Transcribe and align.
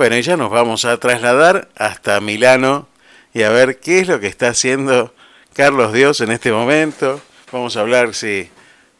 Bueno, 0.00 0.16
y 0.16 0.22
ya 0.22 0.38
nos 0.38 0.48
vamos 0.48 0.86
a 0.86 0.96
trasladar 0.96 1.68
hasta 1.76 2.22
Milano 2.22 2.88
y 3.34 3.42
a 3.42 3.50
ver 3.50 3.80
qué 3.80 3.98
es 3.98 4.08
lo 4.08 4.18
que 4.18 4.28
está 4.28 4.48
haciendo 4.48 5.12
Carlos 5.52 5.92
Dios 5.92 6.22
en 6.22 6.30
este 6.30 6.50
momento. 6.52 7.20
Vamos 7.52 7.76
a 7.76 7.80
hablar 7.80 8.14
sí, 8.14 8.48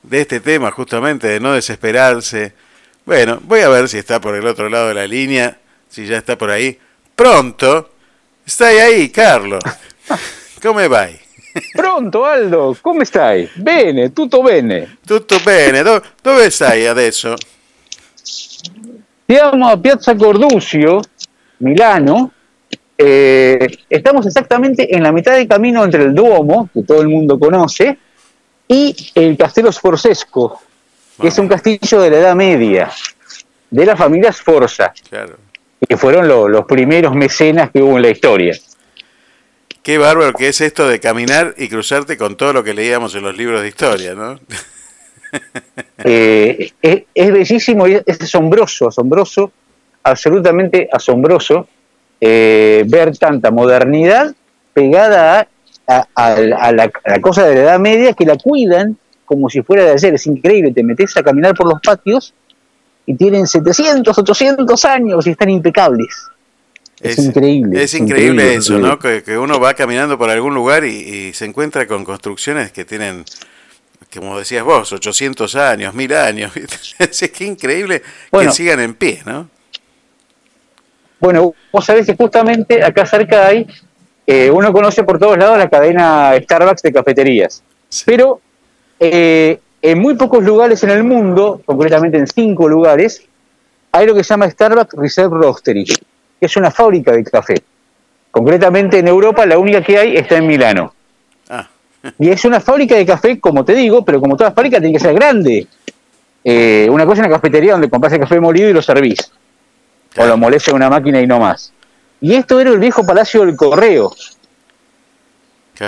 de 0.02 0.20
este 0.20 0.40
tema 0.40 0.70
justamente, 0.72 1.26
de 1.26 1.40
no 1.40 1.54
desesperarse. 1.54 2.52
Bueno, 3.06 3.40
voy 3.44 3.60
a 3.60 3.70
ver 3.70 3.88
si 3.88 3.96
está 3.96 4.20
por 4.20 4.34
el 4.34 4.46
otro 4.46 4.68
lado 4.68 4.88
de 4.88 4.94
la 4.94 5.06
línea, 5.06 5.56
si 5.88 6.04
ya 6.04 6.18
está 6.18 6.36
por 6.36 6.50
ahí. 6.50 6.78
Pronto. 7.16 7.92
Está 8.44 8.66
ahí, 8.66 9.08
Carlos. 9.08 9.64
¿Cómo 10.62 10.86
va? 10.86 11.08
Pronto, 11.72 12.26
Aldo, 12.26 12.76
come 12.82 13.06
stai? 13.06 13.48
Bene, 13.56 14.10
tutto 14.10 14.42
bene. 14.42 14.98
Tutto 15.06 15.40
bene. 15.40 15.82
Do- 15.82 16.02
dove 16.22 16.50
stai 16.50 16.84
adesso? 16.84 17.36
Siamo 19.30 19.68
a 19.68 19.80
Piazza 19.80 20.16
Cordusio, 20.16 21.00
Milano. 21.60 22.32
Eh, 22.98 23.64
estamos 23.88 24.26
exactamente 24.26 24.92
en 24.92 25.04
la 25.04 25.12
mitad 25.12 25.36
del 25.36 25.46
camino 25.46 25.84
entre 25.84 26.02
el 26.02 26.12
Duomo, 26.16 26.68
que 26.74 26.82
todo 26.82 27.00
el 27.00 27.06
mundo 27.08 27.38
conoce, 27.38 27.96
y 28.66 29.12
el 29.14 29.36
Castello 29.36 29.70
Sforzesco, 29.70 30.60
que 31.20 31.28
es 31.28 31.38
un 31.38 31.46
castillo 31.46 32.00
de 32.00 32.10
la 32.10 32.16
Edad 32.18 32.34
Media, 32.34 32.90
de 33.70 33.86
la 33.86 33.96
familia 33.96 34.32
Sforza, 34.32 34.92
Claro. 35.08 35.36
que 35.88 35.96
fueron 35.96 36.26
lo- 36.26 36.48
los 36.48 36.64
primeros 36.64 37.14
mecenas 37.14 37.70
que 37.70 37.80
hubo 37.80 37.98
en 37.98 38.02
la 38.02 38.10
historia. 38.10 38.58
Qué 39.80 39.96
bárbaro 39.96 40.32
que 40.32 40.48
es 40.48 40.60
esto 40.60 40.88
de 40.88 40.98
caminar 40.98 41.54
y 41.56 41.68
cruzarte 41.68 42.18
con 42.18 42.36
todo 42.36 42.52
lo 42.52 42.64
que 42.64 42.74
leíamos 42.74 43.14
en 43.14 43.22
los 43.22 43.36
libros 43.36 43.62
de 43.62 43.68
historia, 43.68 44.12
¿no? 44.16 44.40
Eh, 46.04 46.72
es, 46.82 47.02
es 47.14 47.32
bellísimo 47.32 47.86
y 47.86 48.00
es, 48.04 48.20
asombroso, 48.20 48.88
asombroso, 48.88 49.52
absolutamente 50.02 50.88
asombroso 50.92 51.68
eh, 52.20 52.84
ver 52.86 53.16
tanta 53.18 53.50
modernidad 53.50 54.34
pegada 54.72 55.46
a, 55.86 56.06
a- 56.14 56.34
a 56.34 56.72
la, 56.72 56.90
a 57.04 57.20
cosa 57.20 57.46
de 57.46 57.54
la 57.56 57.60
Edad 57.62 57.78
Media 57.78 58.12
que 58.14 58.24
la 58.24 58.36
cuidan 58.36 58.96
como 59.24 59.48
si 59.48 59.62
fuera 59.62 59.84
de 59.84 59.92
ayer. 59.92 60.14
Es 60.14 60.26
increíble, 60.26 60.72
te 60.72 60.82
metes 60.82 61.16
a 61.16 61.22
caminar 61.22 61.54
por 61.54 61.68
los 61.68 61.80
patios 61.80 62.34
y 63.06 63.14
tienen 63.14 63.46
700, 63.46 64.16
800 64.16 64.84
años 64.84 65.26
y 65.26 65.30
están 65.30 65.50
impecables. 65.50 66.08
Es, 67.00 67.18
increíble. 67.18 67.82
Es 67.82 67.94
increíble 67.94 68.54
eso, 68.54 68.74
increíble. 68.74 68.88
¿no? 68.90 68.98
Que, 68.98 69.22
que 69.22 69.38
uno 69.38 69.58
va 69.58 69.72
caminando 69.74 70.18
por 70.18 70.28
algún 70.30 70.54
lugar 70.54 70.84
y, 70.84 70.96
y 71.28 71.32
se 71.32 71.46
encuentra 71.46 71.86
con 71.86 72.04
construcciones 72.04 72.72
que 72.72 72.84
tienen, 72.84 73.24
como 74.18 74.38
decías 74.38 74.64
vos, 74.64 74.92
800 74.92 75.54
años, 75.56 75.94
1000 75.94 76.14
años. 76.14 76.52
es 76.98 77.30
que 77.30 77.44
increíble 77.44 78.02
Bueno. 78.30 78.50
que 78.50 78.56
sigan 78.56 78.80
en 78.80 78.94
pie, 78.94 79.22
¿no? 79.24 79.48
Bueno, 81.20 81.54
vos 81.72 81.84
sabés 81.84 82.06
que 82.06 82.16
justamente 82.16 82.82
acá 82.82 83.04
cerca 83.04 83.46
hay, 83.46 83.66
eh, 84.26 84.50
uno 84.50 84.72
conoce 84.72 85.04
por 85.04 85.18
todos 85.18 85.36
lados 85.36 85.58
la 85.58 85.68
cadena 85.68 86.32
Starbucks 86.42 86.82
de 86.82 86.92
cafeterías, 86.92 87.62
Sí. 87.88 88.04
pero 88.06 88.40
eh, 88.98 89.58
en 89.82 89.98
muy 89.98 90.14
pocos 90.14 90.42
lugares 90.42 90.82
en 90.84 90.90
el 90.90 91.04
mundo, 91.04 91.60
concretamente 91.64 92.16
en 92.16 92.26
cinco 92.26 92.68
lugares, 92.68 93.22
hay 93.92 94.06
lo 94.06 94.14
que 94.14 94.24
se 94.24 94.28
llama 94.30 94.48
Starbucks 94.50 94.94
Reserve 94.96 95.36
Roastery, 95.36 95.84
que 95.84 95.96
es 96.46 96.56
una 96.56 96.70
fábrica 96.70 97.12
de 97.12 97.24
café. 97.24 97.54
Concretamente 98.30 98.98
en 98.98 99.08
Europa 99.08 99.44
la 99.44 99.58
única 99.58 99.82
que 99.82 99.98
hay 99.98 100.16
está 100.16 100.36
en 100.36 100.46
Milano. 100.46 100.94
Y 102.18 102.30
es 102.30 102.44
una 102.44 102.60
fábrica 102.60 102.96
de 102.96 103.04
café, 103.04 103.38
como 103.38 103.64
te 103.64 103.74
digo, 103.74 104.04
pero 104.04 104.20
como 104.20 104.36
todas 104.36 104.54
fábricas 104.54 104.80
tiene 104.80 104.96
que 104.96 105.04
ser 105.04 105.14
grande. 105.14 105.66
Eh, 106.42 106.88
una 106.90 107.04
cosa 107.04 107.20
es 107.20 107.26
una 107.26 107.36
cafetería 107.36 107.72
donde 107.72 107.90
compras 107.90 108.12
el 108.14 108.20
café 108.20 108.40
molido 108.40 108.70
y 108.70 108.72
lo 108.72 108.80
servís 108.80 109.30
o 110.16 110.26
lo 110.26 110.36
molesta 110.36 110.74
una 110.74 110.88
máquina 110.88 111.20
y 111.20 111.26
no 111.26 111.38
más. 111.38 111.72
Y 112.20 112.34
esto 112.34 112.60
era 112.60 112.70
el 112.70 112.78
viejo 112.78 113.04
Palacio 113.04 113.44
del 113.44 113.56
Correo. 113.56 114.12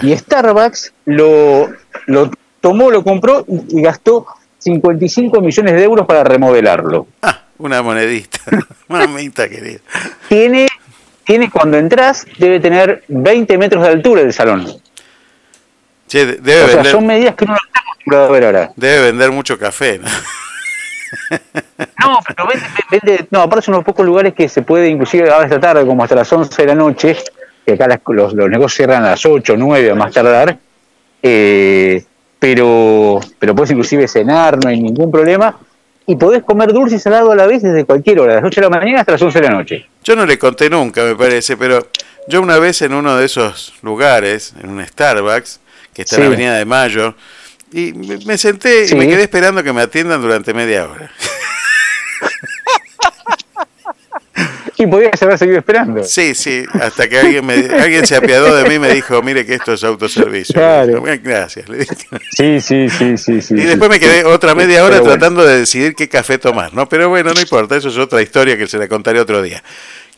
Y 0.03 0.17
Starbucks 0.17 0.93
lo, 1.05 1.71
lo 2.07 2.31
tomó, 2.61 2.91
lo 2.91 3.05
compró 3.05 3.45
y, 3.47 3.79
y 3.79 3.83
gastó 3.83 4.27
55 4.59 5.41
millones 5.41 5.75
de 5.75 5.85
euros 5.85 6.07
para 6.07 6.25
remodelarlo. 6.25 7.09
Ah, 7.21 7.43
una 7.59 7.83
monedita. 7.83 8.39
Mamita 8.89 9.49
querida. 9.51 9.81
Tiene, 10.29 10.67
tiene, 11.25 11.51
cuando 11.51 11.77
entras, 11.77 12.27
debe 12.39 12.59
tener 12.59 13.05
20 13.09 13.59
metros 13.59 13.83
de 13.83 13.91
altura 13.91 14.23
el 14.23 14.33
salón. 14.33 14.67
Che, 16.13 16.27
debe, 16.27 16.65
O 16.65 16.67
sea, 16.67 16.75
vender, 16.77 16.93
son 16.93 17.07
medidas 17.07 17.35
que 17.35 17.45
uno 17.45 17.55
no 17.55 17.59
está 17.67 17.81
acostumbrado 17.81 18.27
a 18.27 18.31
ver 18.33 18.45
ahora. 18.45 18.73
debe 18.77 19.03
vender 19.07 19.31
mucho 19.31 19.59
café, 19.59 19.99
¿no? 19.99 20.09
No, 22.01 22.19
pero 22.27 22.47
vende, 22.47 22.67
vende- 22.91 23.27
no, 23.31 23.41
aparte 23.41 23.65
son 23.65 23.75
unos 23.77 23.85
pocos 23.87 24.05
lugares 24.05 24.35
que 24.35 24.47
se 24.47 24.61
puede, 24.61 24.89
inclusive 24.89 25.31
ahora 25.31 25.45
esta 25.47 25.59
tarde, 25.59 25.87
como 25.87 26.03
hasta 26.03 26.15
las 26.17 26.31
11 26.31 26.63
de 26.63 26.69
la 26.69 26.75
noche, 26.75 27.17
que 27.65 27.73
acá 27.73 27.87
las- 27.89 28.01
los, 28.07 28.35
los 28.35 28.51
negocios 28.51 28.75
cierran 28.77 29.05
a 29.05 29.11
las 29.13 29.25
8, 29.25 29.55
9 29.57 29.91
a 29.91 29.95
más 29.95 30.13
tardar, 30.13 30.59
eh, 31.23 32.05
pero, 32.39 33.19
pero 33.39 33.55
puedes 33.55 33.71
inclusive 33.71 34.07
cenar, 34.07 34.63
no 34.63 34.69
hay 34.69 34.81
ningún 34.83 35.11
problema, 35.11 35.59
y 36.07 36.17
podés 36.17 36.43
comer 36.43 36.73
dulce 36.75 36.97
y 36.97 36.99
salado 36.99 37.33
a 37.33 37.37
la 37.37 37.47
vez 37.47 37.63
desde 37.63 37.87
cualquier 37.87 38.21
hora, 38.21 38.35
de 38.35 38.41
las 38.43 38.47
8 38.49 38.61
de 38.61 38.69
la 38.69 38.71
mañana 38.79 39.01
hasta 39.01 39.13
las 39.13 39.23
11 39.23 39.41
de 39.41 39.49
la 39.49 39.55
noche. 39.55 39.87
Yo 40.05 40.15
no 40.15 40.27
le 40.27 40.39
conté 40.39 40.69
nunca, 40.69 41.05
me 41.05 41.15
parece, 41.15 41.57
pero 41.57 41.87
yo 42.29 42.43
una 42.43 42.59
vez 42.59 42.83
en 42.83 42.93
uno 42.93 43.17
de 43.17 43.25
esos 43.27 43.73
lugares, 43.83 44.55
en 44.63 44.69
un 44.71 44.85
Starbucks, 44.85 45.61
que 45.95 46.03
está 46.03 46.17
en 46.17 46.23
la 46.23 46.27
Avenida 46.29 46.57
de 46.57 46.65
Mayo, 46.65 47.15
y 47.73 47.93
me 47.93 48.39
senté 48.39 48.87
Sí. 48.87 48.95
y 48.95 48.99
me 48.99 49.07
quedé 49.09 49.23
esperando 49.23 49.63
que 49.63 49.73
me 49.73 49.83
atiendan 49.83 50.21
durante 50.21 50.53
media 50.55 50.87
hora. 50.89 51.11
Y 54.79 54.87
podías 54.87 55.23
haber 55.23 55.39
seguido 55.39 55.59
esperando. 55.59 56.03
Sí, 56.03 56.35
sí, 56.35 56.65
hasta 56.81 57.09
que 57.09 57.19
alguien, 57.19 57.47
me, 57.47 57.55
alguien 57.55 58.05
se 58.05 58.17
apiadó 58.17 58.57
de 58.57 58.69
mí 58.69 58.77
y 58.77 58.79
me 58.81 58.93
dijo, 58.93 59.23
mire 59.23 59.47
que 59.47 59.55
esto 59.55 59.75
es 59.75 59.85
autoservicio. 59.85 60.55
Claro. 60.55 61.03
Gracias. 61.23 61.69
le 61.69 61.79
dije. 61.79 61.95
Sí, 62.37 62.61
sí, 62.61 62.89
sí, 62.89 63.17
sí. 63.17 63.41
sí 63.43 63.55
Y 63.55 63.65
después 63.65 63.89
me 63.89 64.01
quedé 64.01 64.25
otra 64.25 64.57
media 64.57 64.83
hora 64.85 64.99
bueno. 65.01 65.13
tratando 65.13 65.45
de 65.45 65.61
decidir 65.61 65.95
qué 65.95 66.09
café 66.09 66.39
tomar, 66.39 66.75
¿no? 66.75 66.89
Pero 66.89 67.09
bueno, 67.09 67.33
no 67.33 67.41
importa, 67.41 67.77
eso 67.77 67.91
es 67.91 67.99
otra 67.99 68.23
historia 68.23 68.57
que 68.57 68.67
se 68.67 68.77
la 68.79 68.89
contaré 68.89 69.21
otro 69.21 69.41
día. 69.41 69.63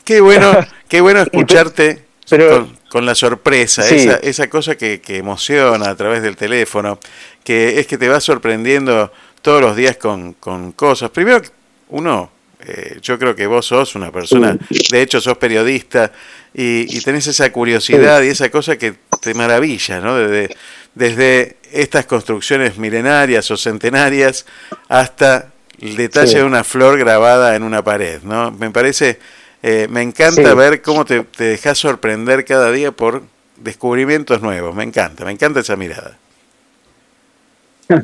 Qué 0.03 0.19
bueno, 0.21 0.57
qué 0.87 1.01
bueno 1.01 1.21
escucharte 1.21 2.04
Pero- 2.29 2.49
con, 2.49 2.77
con 2.89 3.05
la 3.05 3.15
sorpresa, 3.15 3.83
Sí. 3.83 3.95
esa, 3.95 4.15
esa 4.17 4.49
cosa 4.49 4.75
que, 4.75 4.99
que 5.01 5.17
emociona 5.17 5.89
a 5.89 5.95
través 5.95 6.21
del 6.21 6.35
teléfono, 6.35 6.99
que 7.43 7.79
es 7.79 7.87
que 7.87 7.97
te 7.97 8.07
va 8.09 8.19
sorprendiendo 8.19 9.11
todos 9.41 9.61
los 9.61 9.75
días 9.75 9.97
con, 9.97 10.33
con 10.33 10.71
cosas. 10.71 11.09
Primero, 11.11 11.41
uno, 11.89 12.31
eh, 12.61 12.97
yo 13.01 13.19
creo 13.19 13.35
que 13.35 13.45
vos 13.45 13.65
sos 13.67 13.93
una 13.95 14.11
persona, 14.11 14.57
de 14.89 15.01
hecho 15.01 15.21
sos 15.21 15.37
periodista, 15.37 16.11
y, 16.53 16.97
y 16.97 17.01
tenés 17.01 17.27
esa 17.27 17.51
curiosidad 17.51 18.21
y 18.23 18.29
esa 18.29 18.49
cosa 18.49 18.77
que 18.77 18.95
te 19.21 19.33
maravilla, 19.33 19.99
¿no? 19.99 20.15
Desde, 20.17 20.55
desde 20.95 21.57
estas 21.73 22.05
construcciones 22.05 22.77
milenarias 22.77 23.51
o 23.51 23.57
centenarias 23.57 24.45
hasta 24.87 25.49
el 25.81 25.97
detalle 25.97 26.27
Sí. 26.31 26.35
de 26.37 26.43
una 26.45 26.63
flor 26.63 26.97
grabada 26.97 27.55
en 27.57 27.63
una 27.63 27.83
pared, 27.83 28.21
¿no? 28.23 28.51
Me 28.51 28.71
parece, 28.71 29.19
eh, 29.67 29.87
me 29.89 30.03
encanta 30.03 30.47
Sí. 30.51 30.55
ver 30.55 30.83
cómo 30.83 31.05
te, 31.05 31.23
te 31.23 31.45
dejas 31.45 31.79
sorprender 31.79 32.45
cada 32.45 32.71
día 32.71 32.91
por 32.91 33.23
descubrimientos 33.57 34.39
nuevos, 34.41 34.75
me 34.75 34.83
encanta, 34.83 35.25
me 35.25 35.31
encanta 35.31 35.61
esa 35.61 35.75
mirada. 35.75 36.19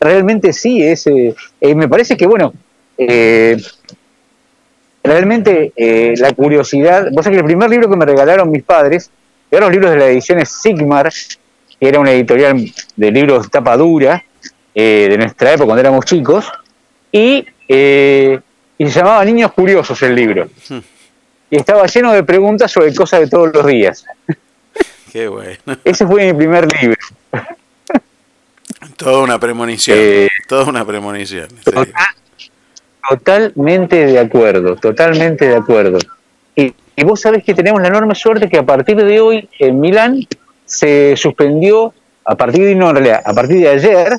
realmente 0.00 0.52
sí, 0.52 0.82
es, 0.82 1.06
eh, 1.06 1.32
eh, 1.60 1.74
me 1.76 1.88
parece 1.88 2.16
que, 2.16 2.26
bueno, 2.26 2.52
eh, 2.98 3.56
realmente 5.04 5.72
eh, 5.76 6.14
la 6.16 6.32
curiosidad, 6.32 7.08
vos 7.12 7.22
sabés 7.22 7.36
que 7.36 7.40
el 7.40 7.46
primer 7.46 7.70
libro 7.70 7.88
que 7.88 7.96
me 7.96 8.04
regalaron 8.04 8.50
mis 8.50 8.64
padres 8.64 9.10
eran 9.48 9.64
los 9.64 9.72
libros 9.72 9.92
de 9.92 9.98
la 9.98 10.06
edición 10.06 10.44
Sigmar, 10.44 11.12
que 11.78 11.88
era 11.88 12.00
una 12.00 12.10
editorial 12.10 12.56
de 12.96 13.10
libros 13.12 13.48
tapa 13.48 13.76
dura 13.76 14.24
de 14.74 15.14
nuestra 15.18 15.52
época 15.52 15.66
cuando 15.66 15.82
éramos 15.82 16.04
chicos, 16.04 16.50
y, 17.12 17.44
y 18.82 18.90
se 18.90 18.98
llamaba 18.98 19.24
Niños 19.24 19.52
Curiosos 19.52 20.02
el 20.02 20.14
libro. 20.14 20.48
Hmm. 20.68 20.78
Y 21.50 21.56
estaba 21.56 21.86
lleno 21.86 22.12
de 22.12 22.24
preguntas 22.24 22.70
sobre 22.72 22.92
cosas 22.94 23.20
de 23.20 23.28
todos 23.28 23.52
los 23.54 23.64
días. 23.66 24.04
Qué 25.12 25.28
bueno. 25.28 25.56
Ese 25.84 26.06
fue 26.06 26.32
mi 26.32 26.36
primer 26.36 26.66
libro. 26.80 26.96
Toda 28.96 29.22
una 29.22 29.38
premonición, 29.38 29.96
Eh, 30.00 30.28
toda 30.48 30.64
una 30.64 30.84
premonición. 30.84 31.48
sí. 31.64 32.50
Totalmente 33.08 34.06
de 34.06 34.18
acuerdo, 34.18 34.76
totalmente 34.76 35.46
de 35.46 35.56
acuerdo. 35.56 35.98
Y, 36.56 36.72
y 36.96 37.04
vos 37.04 37.20
sabés 37.20 37.44
que 37.44 37.52
tenemos 37.54 37.82
la 37.82 37.88
enorme 37.88 38.14
suerte 38.14 38.48
que 38.48 38.58
a 38.58 38.64
partir 38.64 38.96
de 38.96 39.20
hoy 39.20 39.48
en 39.58 39.78
Milán 39.80 40.20
se 40.64 41.14
suspendió, 41.16 41.92
a 42.24 42.34
partir 42.36 42.64
de, 42.64 42.74
no, 42.74 42.88
en 42.90 42.96
realidad, 42.96 43.22
a 43.24 43.34
partir 43.34 43.58
de 43.58 43.68
ayer, 43.68 44.18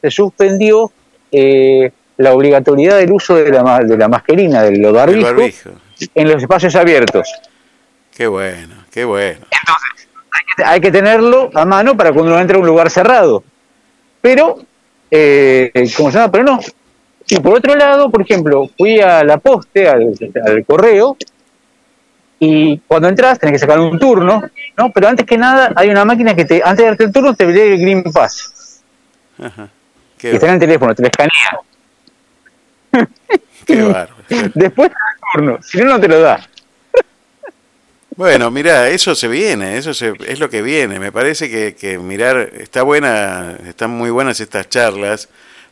se 0.00 0.10
suspendió 0.10 0.92
eh, 1.32 1.90
la 2.16 2.32
obligatoriedad 2.32 2.98
del 2.98 3.12
uso 3.12 3.34
de 3.36 3.50
la, 3.50 3.62
ma- 3.62 3.80
de 3.80 3.96
la 3.96 4.08
mascarina, 4.08 4.62
del 4.62 4.84
El 4.84 4.92
barbijo, 4.92 5.26
barbijo. 5.26 5.70
en 6.14 6.28
los 6.30 6.42
espacios 6.42 6.74
abiertos. 6.76 7.28
Qué 8.14 8.26
bueno, 8.26 8.74
qué 8.90 9.04
bueno. 9.04 9.44
Hay 10.64 10.80
que 10.80 10.92
tenerlo 10.92 11.50
a 11.54 11.64
mano 11.64 11.96
para 11.96 12.12
cuando 12.12 12.30
uno 12.32 12.40
entra 12.40 12.56
a 12.56 12.60
un 12.60 12.66
lugar 12.66 12.88
cerrado. 12.90 13.42
Pero, 14.20 14.58
eh, 15.10 15.70
¿cómo 15.96 16.10
se 16.12 16.18
llama? 16.18 16.30
Pero 16.30 16.44
no. 16.44 16.60
Y 17.26 17.40
por 17.40 17.54
otro 17.56 17.74
lado, 17.74 18.10
por 18.10 18.22
ejemplo, 18.22 18.68
fui 18.78 19.00
a 19.00 19.24
la 19.24 19.38
poste, 19.38 19.88
al, 19.88 20.14
correo, 20.66 21.16
y 22.38 22.78
cuando 22.86 23.08
entras 23.08 23.38
tenés 23.38 23.54
que 23.54 23.58
sacar 23.60 23.80
un 23.80 23.98
turno, 23.98 24.42
¿no? 24.76 24.92
Pero 24.92 25.08
antes 25.08 25.26
que 25.26 25.36
nada 25.38 25.72
hay 25.74 25.88
una 25.88 26.04
máquina 26.04 26.34
que 26.34 26.44
te, 26.44 26.62
antes 26.62 26.78
de 26.78 26.84
darte 26.84 27.04
el 27.04 27.12
turno 27.12 27.34
te 27.34 27.46
lee 27.46 27.60
el 27.74 27.80
Green 27.80 28.02
Pass. 28.04 28.82
Ajá. 29.42 29.68
que 30.18 30.32
está 30.32 30.46
en 30.48 30.54
el 30.54 30.60
teléfono, 30.60 30.94
te 30.94 31.02
lo 31.02 31.08
escanea. 31.08 31.58
Qué 33.66 33.82
bárbaro. 33.82 34.14
Después 34.54 34.90
turno, 35.32 35.58
si 35.62 35.78
no, 35.78 35.84
no 35.84 36.00
te 36.00 36.08
lo 36.08 36.20
da. 36.20 36.48
Bueno, 38.16 38.50
mira, 38.50 38.88
eso 38.90 39.14
se 39.16 39.26
viene, 39.26 39.76
eso 39.76 39.90
es 39.90 40.38
lo 40.38 40.48
que 40.48 40.62
viene. 40.62 41.00
Me 41.00 41.10
parece 41.10 41.50
que, 41.50 41.74
que 41.74 41.98
mirar, 41.98 42.50
está 42.58 42.82
buena, 42.82 43.58
están 43.66 43.90
muy 43.90 44.10
buenas 44.10 44.38
estas 44.38 44.68
charlas 44.68 45.28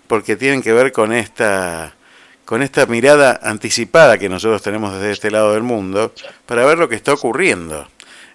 porque 0.08 0.36
tienen 0.36 0.60
que 0.60 0.72
ver 0.72 0.90
con 0.90 1.12
esta, 1.12 1.94
con 2.44 2.62
esta 2.62 2.86
mirada 2.86 3.38
anticipada 3.42 4.18
que 4.18 4.28
nosotros 4.28 4.60
tenemos 4.60 4.92
desde 4.92 5.12
este 5.12 5.30
lado 5.30 5.54
del 5.54 5.62
mundo 5.62 6.12
para 6.44 6.66
ver 6.66 6.78
lo 6.78 6.88
que 6.88 6.96
está 6.96 7.12
ocurriendo. 7.12 7.86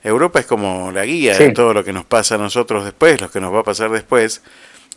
Europa 0.03 0.39
es 0.39 0.45
como 0.45 0.92
la 0.92 1.06
guía 1.06 1.38
de 1.38 1.51
todo 1.51 1.74
lo 1.74 1.83
que 1.83 1.92
nos 1.92 2.06
pasa 2.06 2.36
a 2.36 2.38
nosotros 2.38 2.86
después, 2.86 3.19
lo 3.19 3.30
que 3.30 3.42
nos 3.42 3.53
va 3.53 3.60
a 3.60 3.63
pasar 3.63 3.92
después, 3.92 4.42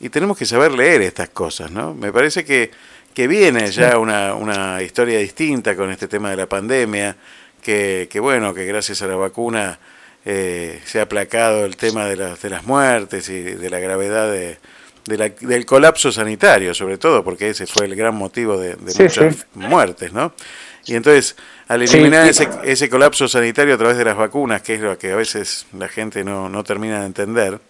y 0.01 0.09
tenemos 0.09 0.39
que 0.39 0.47
saber 0.47 0.73
leer 0.73 1.03
estas 1.03 1.29
cosas, 1.31 1.71
¿no? 1.71 1.95
Me 1.95 2.13
parece 2.13 2.45
que, 2.45 2.71
que 3.15 3.27
viene 3.27 3.71
ya 3.71 3.99
una, 3.99 4.35
una 4.35 4.83
historia 4.83 5.19
distinta 5.19 5.77
con 5.77 5.91
este 5.91 6.09
tema 6.09 6.31
de 6.31 6.37
la 6.37 6.47
pandemia, 6.47 7.17
que, 7.63 8.09
que 8.11 8.21
bueno, 8.21 8.55
que 8.55 8.65
gracias 8.65 9.03
a 9.03 9.07
la 9.07 9.17
vacuna 9.17 9.79
eh, 10.25 10.81
se 10.85 11.01
ha 11.01 11.05
aplacado 11.05 11.65
el 11.65 11.77
tema 11.77 12.07
de, 12.07 12.17
las 12.17 12.43
de 12.43 12.51
las 12.51 12.65
muertes 12.65 13.29
y 13.29 13.41
de 13.41 13.71
la 13.71 13.79
gravedad 13.79 14.31
de, 14.31 14.59
del 15.07 15.67
colapso 15.67 16.13
sanitario, 16.13 16.75
sobre 16.75 16.99
todo, 16.99 17.25
porque 17.25 17.51
ese 17.51 17.67
fue 17.67 17.87
el 17.87 17.97
gran 17.97 18.15
motivo 18.15 18.59
de, 18.59 18.77
muchas 18.77 19.47
muertes, 19.55 20.13
¿no? 20.13 20.33
Y 20.87 20.95
entonces, 20.95 21.37
al 21.69 21.83
eliminar 21.83 22.27
ese, 22.27 22.49
ese, 22.65 22.89
colapso 22.89 23.29
sanitario 23.29 23.75
a 23.75 23.79
través 23.79 23.97
de 23.97 24.05
las 24.05 24.17
vacunas, 24.17 24.63
que 24.63 24.75
es 24.75 24.81
lo 24.81 24.97
que 24.99 25.13
a 25.13 25.17
veces 25.17 25.67
la 25.77 25.89
gente 25.89 26.25
no, 26.25 26.49
no 26.49 26.65
termina 26.65 27.01
de 27.01 27.07
entender, 27.07 27.61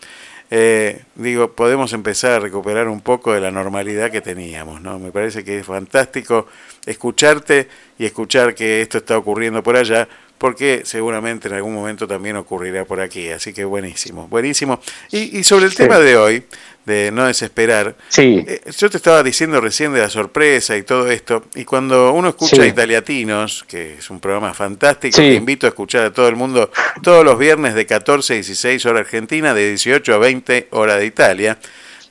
eh, 0.51 1.05
digo, 1.15 1.53
podemos 1.53 1.93
empezar 1.93 2.33
a 2.33 2.41
recuperar 2.41 2.89
un 2.89 3.01
poco 3.01 3.33
de 3.33 3.41
la 3.41 3.53
normalidad 3.53 4.11
que 4.11 4.21
teníamos, 4.21 4.81
¿no? 4.81 4.99
Me 4.99 5.13
parece 5.13 5.45
que 5.45 5.61
es 5.61 5.67
fantástico 5.67 6.49
escucharte 6.87 7.69
y 7.99 8.07
escuchar 8.07 8.55
que 8.55 8.83
esto 8.83 8.99
está 8.99 9.17
ocurriendo 9.17 9.63
por 9.63 9.77
allá, 9.77 10.09
porque 10.41 10.85
seguramente 10.87 11.49
en 11.49 11.55
algún 11.55 11.75
momento 11.75 12.09
también 12.09 12.35
ocurrirá 12.37 12.87
por 12.87 12.99
aquí. 13.03 13.29
Así 13.29 13.53
que 13.53 13.63
buenísimo, 13.67 14.27
buenísimo. 14.27 14.81
Y, 15.13 15.39
y 15.39 15.45
sobre 15.45 15.67
el 15.67 15.75
tema 15.75 15.99
de 15.99 16.17
hoy, 16.17 16.45
de 16.87 17.11
no 17.13 17.27
desesperar, 17.27 17.95
sí. 18.09 18.43
Eh, 18.49 18.63
yo 18.75 18.89
te 18.89 18.97
estaba 18.97 19.23
diciendo 19.23 19.61
recién 19.61 19.93
de 19.93 20.01
la 20.01 20.09
sorpresa 20.09 20.79
y 20.79 20.83
todo 20.83 21.11
esto, 21.11 21.45
y 21.55 21.67
cuando 21.67 22.15
uno 22.15 22.31
escucha 22.31 22.67
Italiatinos, 22.67 23.67
que 23.69 23.99
es 23.99 24.09
un 24.09 24.19
programa 24.19 24.55
fantástico, 24.55 25.19
que 25.19 25.35
invito 25.35 25.67
a 25.67 25.69
escuchar 25.69 26.07
a 26.07 26.11
todo 26.11 26.27
el 26.27 26.37
mundo 26.37 26.73
todos 27.03 27.23
los 27.23 27.39
viernes 27.39 27.75
de 27.75 27.85
14 27.85 28.33
a 28.33 28.37
16 28.37 28.87
hora 28.87 29.01
Argentina, 29.01 29.53
de 29.53 29.69
18 29.69 30.15
a 30.15 30.17
20 30.17 30.69
hora 30.71 30.97
de 30.97 31.05
Italia, 31.05 31.59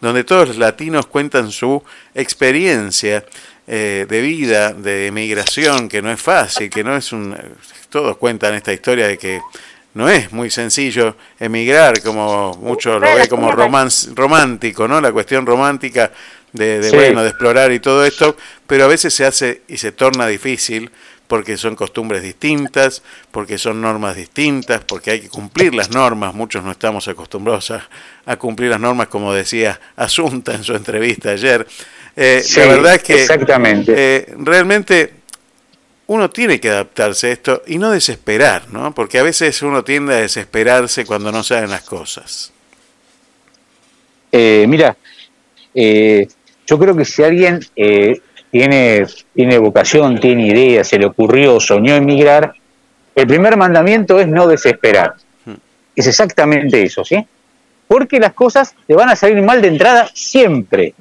donde 0.02 0.24
todos 0.24 0.50
los 0.50 0.58
latinos 0.58 1.08
cuentan 1.08 1.50
su 1.50 1.84
experiencia 2.14 3.26
eh, 3.72 4.08
de 4.10 4.22
vida, 4.22 4.74
de 4.74 5.06
emigración, 5.06 5.88
que 5.88 6.02
no 6.02 6.12
es 6.12 6.20
fácil, 6.20 6.72
que 6.72 6.84
no 6.84 6.96
es 6.96 7.12
un 7.12 7.38
todos 7.90 8.18
cuentan 8.18 8.56
esta 8.56 8.74
historia 8.74 9.08
de 9.08 9.18
que 9.18 9.42
no 9.94 10.10
es 10.10 10.32
muy 10.32 10.50
sencillo 10.50 11.16
emigrar, 11.40 12.02
como 12.02 12.54
muchos 12.62 13.00
lo 13.00 13.16
ve 13.16 13.28
como 13.28 13.52
romántico, 13.52 14.88
¿no? 14.88 15.00
La 15.00 15.12
cuestión 15.12 15.46
romántica 15.46 16.12
de, 16.52 16.90
bueno, 16.92 17.22
de 17.22 17.30
explorar 17.30 17.72
y 17.72 17.80
todo 17.80 18.06
esto, 18.06 18.36
pero 18.66 18.86
a 18.86 18.88
veces 18.88 19.14
se 19.14 19.26
hace 19.26 19.62
y 19.68 19.78
se 19.78 19.92
torna 19.92 20.26
difícil 20.26 20.90
porque 21.30 21.58
son 21.58 21.76
costumbres 21.76 22.24
distintas, 22.24 23.04
porque 23.30 23.60
son 23.60 23.80
normas 23.80 24.16
distintas, 24.16 24.84
porque 24.84 25.12
hay 25.12 25.22
que 25.22 25.30
cumplir 25.30 25.76
las 25.76 25.92
normas, 25.92 26.34
muchos 26.34 26.64
no 26.64 26.72
estamos 26.72 27.08
acostumbrados 27.08 27.72
a, 27.72 28.36
cumplir 28.38 28.72
las 28.72 28.80
normas, 28.80 29.08
como 29.10 29.32
decía 29.32 29.80
Asunta 29.96 30.56
en 30.56 30.64
su 30.64 30.74
entrevista 30.74 31.30
ayer. 31.30 31.68
Eh, 32.16 32.44
la 32.58 32.66
verdad 32.66 32.96
es 32.96 33.04
que 33.04 33.22
exactamente. 33.22 33.94
Eh, 33.96 34.34
realmente 34.40 35.14
uno 36.08 36.32
tiene 36.32 36.60
que 36.60 36.70
adaptarse 36.70 37.28
a 37.28 37.32
esto 37.32 37.62
y 37.68 37.78
no 37.78 37.92
desesperar, 37.92 38.64
¿no? 38.72 38.96
Porque 38.96 39.20
a 39.20 39.24
veces 39.24 39.62
uno 39.62 39.84
tiende 39.84 40.16
a 40.16 40.22
desesperarse 40.22 41.06
cuando 41.06 41.32
no 41.32 41.44
saben 41.44 41.70
las 41.70 41.84
cosas. 41.84 42.52
Eh, 44.32 44.66
mira, 44.68 44.98
eh, 45.76 46.28
yo 46.66 46.80
creo 46.80 46.98
que 46.98 47.06
si 47.06 47.22
alguien 47.22 47.60
eh, 47.76 48.20
tiene, 48.52 49.06
tiene 49.34 49.58
vocación, 49.58 50.20
tiene 50.20 50.48
idea, 50.48 50.84
se 50.84 50.98
le 50.98 51.06
ocurrió, 51.06 51.60
soñó 51.60 51.96
emigrar, 51.96 52.54
el 53.16 53.28
primer 53.28 53.58
mandamiento 53.58 54.20
es 54.20 54.28
no 54.28 54.48
desesperar. 54.48 55.16
Hmm. 55.46 55.56
Es 55.96 56.08
exactamente 56.08 56.82
eso, 56.84 57.04
¿sí? 57.04 57.26
Porque 57.88 58.20
las 58.20 58.34
cosas 58.34 58.76
te 58.88 58.96
van 58.96 59.10
a 59.10 59.16
salir 59.16 59.42
mal 59.42 59.62
de 59.62 59.68
entrada 59.68 60.10
siempre. 60.14 60.94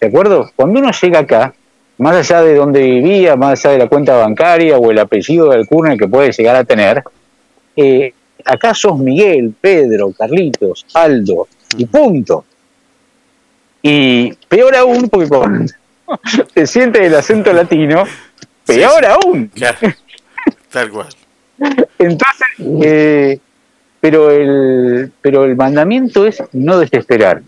¿De 0.00 0.06
acuerdo? 0.06 0.50
Cuando 0.56 0.80
uno 0.80 0.90
llega 0.90 1.20
acá, 1.20 1.54
más 1.98 2.16
allá 2.16 2.42
de 2.42 2.54
dónde 2.54 2.80
vivía, 2.80 3.36
más 3.36 3.64
allá 3.64 3.72
de 3.72 3.78
la 3.78 3.88
cuenta 3.88 4.16
bancaria 4.16 4.78
o 4.78 4.90
el 4.90 4.98
apellido 4.98 5.50
del 5.50 5.60
Alcurnia 5.60 5.96
que 5.96 6.08
puede 6.08 6.32
llegar 6.32 6.56
a 6.56 6.64
tener, 6.64 7.02
eh, 7.76 8.12
acá 8.44 8.74
sos 8.74 8.98
Miguel, 8.98 9.54
Pedro, 9.60 10.12
Carlitos, 10.12 10.86
Aldo, 10.94 11.48
y 11.76 11.86
punto. 11.86 12.44
Y 13.82 14.32
peor 14.48 14.74
aún, 14.76 15.08
porque 15.08 15.28
cuando 15.28 15.72
te 16.54 16.66
sientes 16.66 17.02
el 17.02 17.14
acento 17.14 17.52
latino, 17.52 18.04
peor 18.66 19.04
aún. 19.06 19.50
tal 20.70 20.90
cual. 20.90 21.08
Entonces, 21.98 22.46
eh, 22.82 23.38
pero, 24.00 24.30
el, 24.30 25.12
pero 25.20 25.44
el 25.44 25.56
mandamiento 25.56 26.26
es 26.26 26.42
no 26.52 26.78
desesperar. 26.78 27.42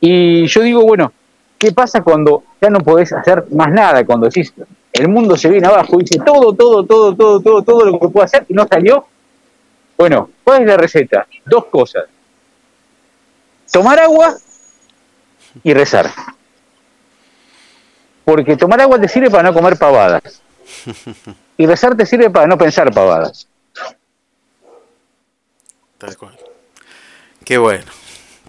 Y 0.00 0.46
yo 0.46 0.62
digo, 0.62 0.82
bueno, 0.82 1.12
¿Qué 1.62 1.70
pasa 1.70 2.02
cuando 2.02 2.42
ya 2.60 2.70
no 2.70 2.80
podés 2.80 3.12
hacer 3.12 3.44
más 3.52 3.70
nada? 3.70 4.04
Cuando 4.04 4.26
decís, 4.26 4.52
el 4.92 5.06
mundo 5.06 5.36
se 5.36 5.48
viene 5.48 5.68
abajo, 5.68 5.94
y 5.94 6.02
dice 6.02 6.18
todo, 6.18 6.52
todo, 6.52 6.84
todo, 6.84 7.14
todo, 7.14 7.40
todo, 7.40 7.62
todo 7.62 7.84
lo 7.84 8.00
que 8.00 8.08
puedo 8.08 8.24
hacer 8.24 8.44
y 8.48 8.52
no 8.52 8.66
salió. 8.66 9.06
Bueno, 9.96 10.28
¿cuál 10.42 10.62
es 10.62 10.66
la 10.66 10.76
receta? 10.76 11.24
Dos 11.46 11.66
cosas. 11.66 12.06
Tomar 13.70 14.00
agua 14.00 14.34
y 15.62 15.72
rezar. 15.72 16.10
Porque 18.24 18.56
tomar 18.56 18.80
agua 18.80 19.00
te 19.00 19.08
sirve 19.08 19.30
para 19.30 19.42
no 19.42 19.54
comer 19.54 19.76
pavadas. 19.76 20.42
Y 21.58 21.66
rezar 21.66 21.94
te 21.96 22.06
sirve 22.06 22.30
para 22.30 22.46
no 22.46 22.56
pensar 22.56 22.92
pavadas. 22.92 23.46
Tal 25.98 26.16
cual. 26.16 26.36
Qué 27.44 27.58
bueno, 27.58 27.84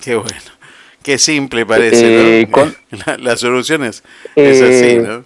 qué 0.01 0.15
bueno. 0.15 0.53
Qué 1.03 1.17
simple 1.17 1.65
parece, 1.65 2.41
eh, 2.41 2.47
la, 3.19 3.35
solución 3.35 3.83
es, 3.83 4.01
así, 4.35 4.35
eh, 4.35 5.03
¿no? 5.05 5.23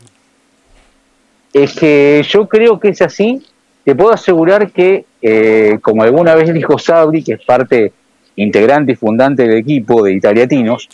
Es 1.54 1.74
que 1.76 2.26
yo 2.28 2.48
creo 2.48 2.80
que 2.80 2.90
es 2.90 3.02
así. 3.02 3.46
Te 3.86 3.96
puedo 3.96 4.12
asegurar 4.12 4.72
que, 4.72 5.06
eh, 5.22 5.78
como 5.82 6.04
alguna 6.04 6.36
vez 6.36 6.52
dijo 6.52 6.80
Sabri, 6.80 7.24
que 7.24 7.34
es 7.34 7.46
parte 7.46 7.94
integrante 8.36 8.94
y 8.94 8.96
fundante 8.96 9.44
del 9.44 9.60
equipo 9.60 10.04
de 10.04 10.14
Italiatinos, 10.14 10.90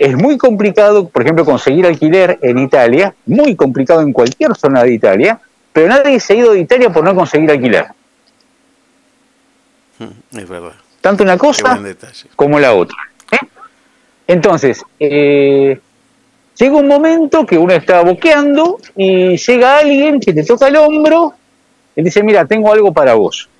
es 0.00 0.16
muy 0.16 0.38
complicado, 0.38 1.10
por 1.10 1.20
ejemplo, 1.20 1.44
conseguir 1.44 1.84
alquiler 1.84 2.38
en 2.40 2.58
Italia, 2.58 3.14
muy 3.26 3.54
complicado 3.54 4.00
en 4.00 4.14
cualquier 4.14 4.56
zona 4.56 4.82
de 4.82 4.94
Italia, 4.94 5.38
pero 5.74 5.88
nadie 5.88 6.18
se 6.18 6.32
ha 6.32 6.36
ido 6.36 6.52
de 6.54 6.60
Italia 6.60 6.88
por 6.88 7.04
no 7.04 7.14
conseguir 7.14 7.50
alquiler. 7.50 7.84
Mm, 9.98 10.38
es 10.38 10.48
verdad. 10.48 10.72
Tanto 11.02 11.22
una 11.22 11.36
cosa 11.36 11.78
como 12.34 12.58
la 12.58 12.72
otra. 12.72 12.96
Entonces, 14.26 14.82
eh, 14.98 15.78
llega 16.56 16.76
un 16.76 16.88
momento 16.88 17.44
que 17.44 17.58
uno 17.58 17.74
está 17.74 18.00
boqueando 18.00 18.78
y 18.96 19.36
llega 19.36 19.78
alguien 19.78 20.18
que 20.18 20.32
te 20.32 20.44
toca 20.44 20.68
el 20.68 20.76
hombro 20.76 21.34
y 21.94 22.02
dice, 22.02 22.22
mira, 22.22 22.46
tengo 22.46 22.72
algo 22.72 22.90
para 22.94 23.12
vos. 23.12 23.50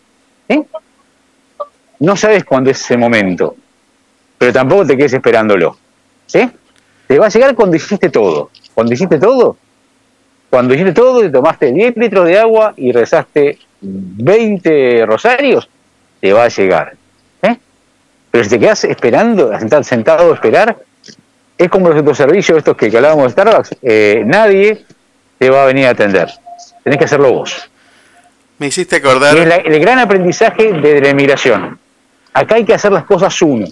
¿Eh? 0.49 0.63
No 1.99 2.17
sabes 2.17 2.45
cuándo 2.45 2.71
es 2.71 2.81
ese 2.81 2.97
momento, 2.97 3.57
pero 4.39 4.55
tampoco 4.55 4.87
te 4.87 4.97
quedes 4.97 5.13
esperándolo. 5.13 5.77
¿Sí? 6.31 6.49
Te 7.09 7.19
va 7.19 7.27
a 7.27 7.29
llegar 7.29 7.55
cuando 7.57 7.77
hiciste 7.77 8.09
todo. 8.09 8.51
Cuando 8.73 8.95
hiciste 8.95 9.19
todo, 9.19 9.57
cuando 10.49 10.75
hiciste 10.75 10.93
todo, 10.93 11.21
te 11.21 11.31
tomaste 11.31 11.73
10 11.73 11.97
litros 11.97 12.27
de 12.27 12.39
agua 12.39 12.73
y 12.77 12.93
rezaste 12.93 13.59
20 13.81 15.07
rosarios, 15.07 15.69
te 16.21 16.33
va 16.33 16.45
a 16.45 16.49
llegar. 16.49 16.95
Pero 18.31 18.45
si 18.45 18.51
te 18.51 18.61
quedas 18.61 18.85
esperando, 18.85 19.51
sentado 19.83 20.31
a 20.31 20.35
esperar, 20.35 20.77
es 21.59 21.69
como 21.69 21.89
los 21.89 21.99
autoservicios 21.99 22.59
estos 22.59 22.77
que, 22.77 22.87
hablábamos 22.87 23.25
de 23.25 23.31
Starbucks, 23.31 23.77
eh, 23.83 24.23
nadie 24.25 24.85
te 25.37 25.51
va 25.51 25.65
a 25.65 25.67
venir 25.67 25.87
a 25.87 25.91
atender. 25.91 26.31
Tenés 26.85 26.97
que 26.97 27.07
hacerlo 27.07 27.33
vos. 27.33 27.69
Me 28.59 28.69
hiciste 28.69 28.97
acordar. 28.97 29.37
es 29.37 29.65
el 29.65 29.81
gran 29.81 29.99
aprendizaje 29.99 30.73
de 30.73 31.01
la 31.01 31.09
emigración. 31.09 31.77
Acá 32.33 32.55
hay 32.55 32.65
que 32.65 32.75
hacer 32.75 32.93
las 32.93 33.05
cosas 33.05 33.43
uno. 33.43 33.67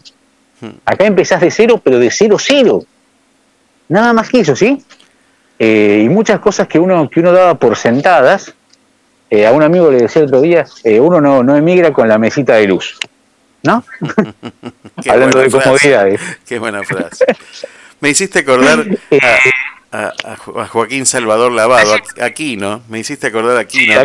Acá 0.85 1.07
empezás 1.07 1.41
de 1.41 1.51
cero, 1.51 1.81
pero 1.83 1.99
de 1.99 2.11
cero, 2.11 2.37
cero. 2.39 2.85
Nada 3.89 4.13
más 4.13 4.29
que 4.29 4.41
eso, 4.41 4.55
¿sí? 4.57 4.85
eh, 5.59 6.03
y 6.05 6.09
muchas 6.09 6.41
cosas 6.41 6.69
que 6.69 6.79
uno, 6.79 7.09
que 7.11 7.21
uno 7.21 7.33
daba 7.33 7.55
por 7.55 7.77
sentadas. 7.77 8.55
Eh, 9.31 9.47
a 9.47 9.53
un 9.53 9.63
amigo 9.63 9.91
le 9.91 9.99
decía 9.99 10.23
el 10.23 10.29
otro 10.29 10.41
día, 10.41 10.65
eh, 10.85 11.01
uno 11.01 11.21
no, 11.21 11.43
no 11.43 11.57
emigra 11.57 11.93
con 11.93 12.09
la 12.09 12.19
mesita 12.19 12.55
de 12.55 12.67
luz. 12.67 12.99
¿No? 13.63 13.85
Hablando 15.09 15.41
de 15.41 15.51
comodidades. 15.51 16.21
Qué 16.47 16.59
buena 16.59 16.83
frase. 16.85 17.27
Me 18.01 18.11
hiciste 18.11 18.39
acordar 18.39 18.87
a, 19.93 20.13
a, 20.25 20.37
Joaquín 20.67 21.05
Salvador 21.05 21.51
Lavado, 21.51 21.97
aquí 22.23 22.57
no 22.57 22.83
me 22.89 23.01
hiciste 23.01 23.27
acordar 23.27 23.57
a 23.57 23.65
Quino. 23.67 24.03